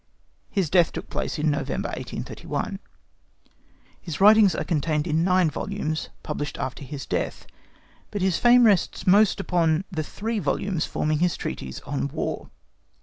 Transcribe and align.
His 0.49 0.71
death 0.71 0.93
took 0.93 1.11
place 1.11 1.37
in 1.37 1.51
November 1.51 1.89
1831. 1.89 2.79
His 4.01 4.19
writings 4.19 4.55
are 4.55 4.63
contained 4.63 5.05
in 5.05 5.23
nine 5.23 5.51
volumes, 5.51 6.09
published 6.23 6.57
after 6.57 6.83
his 6.83 7.05
death, 7.05 7.45
but 8.09 8.23
his 8.23 8.39
fame 8.39 8.63
rests 8.63 9.05
most 9.05 9.39
upon 9.39 9.83
the 9.91 10.01
three 10.01 10.39
volumes 10.39 10.85
forming 10.87 11.19
his 11.19 11.37
treatise 11.37 11.81
on 11.81 12.07
"War." 12.07 12.49